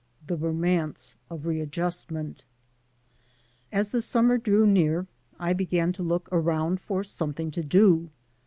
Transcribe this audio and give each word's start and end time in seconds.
THE 0.25 0.35
ROMANCE 0.35 1.17
OF 1.29 1.45
READJUSTMENT 1.45 2.43
AS 3.71 3.91
the 3.91 4.01
summer 4.01 4.39
drew 4.39 4.65
near 4.65 5.05
I 5.39 5.53
began 5.53 5.93
to 5.93 6.01
look 6.01 6.27
around 6.31 6.79
for 6.81 7.01
±\, 7.01 7.05
something 7.05 7.51
to 7.51 7.61
do. 7.63 8.09